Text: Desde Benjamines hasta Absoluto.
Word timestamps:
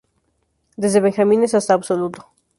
Desde 0.77 0.99
Benjamines 0.99 1.53
hasta 1.53 1.75
Absoluto. 1.75 2.27